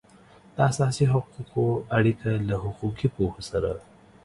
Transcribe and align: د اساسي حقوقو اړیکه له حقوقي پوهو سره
د 0.55 0.57
اساسي 0.71 1.05
حقوقو 1.13 1.65
اړیکه 1.97 2.29
له 2.49 2.55
حقوقي 2.63 3.07
پوهو 3.15 3.41
سره 3.49 3.71